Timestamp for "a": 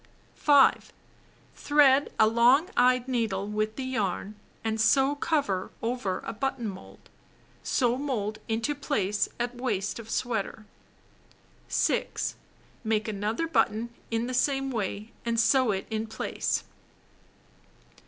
2.17-2.25, 6.25-6.33